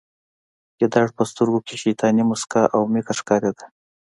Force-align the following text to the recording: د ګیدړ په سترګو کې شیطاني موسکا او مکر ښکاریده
د 0.03 0.03
ګیدړ 0.79 1.07
په 1.17 1.23
سترګو 1.31 1.59
کې 1.67 1.75
شیطاني 1.83 2.23
موسکا 2.29 2.63
او 2.75 2.81
مکر 2.93 3.15
ښکاریده 3.21 3.65